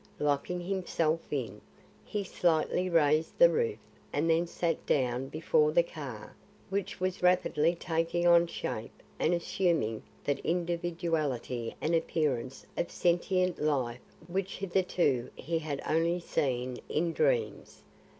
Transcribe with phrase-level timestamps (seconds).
[0.17, 1.61] Locking himself in,
[2.03, 3.77] he slightly raised the roof
[4.11, 6.35] and then sat down before the car
[6.71, 14.01] which was rapidly taking on shape and assuming that individuality and appearance of sentient life
[14.27, 17.83] which hitherto he had only seen in dreams.